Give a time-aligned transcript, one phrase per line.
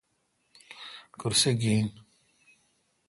[1.19, 1.87] کرسہ گین۔